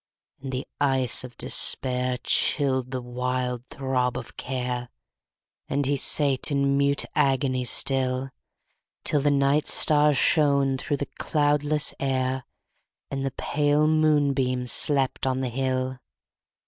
[0.39, 0.43] 6.
[0.43, 4.89] And the ice of despair Chilled the wild throb of care,
[5.69, 8.31] And he sate in mute agony still;
[9.03, 12.39] Till the night stars shone through the cloudless air,
[13.11, 15.99] _35 And the pale moonbeam slept on the hill.